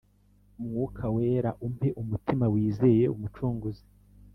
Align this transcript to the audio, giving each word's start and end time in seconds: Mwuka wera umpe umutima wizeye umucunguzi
Mwuka 0.63 1.05
wera 1.15 1.51
umpe 1.67 1.87
umutima 2.01 2.45
wizeye 2.53 3.03
umucunguzi 3.15 3.85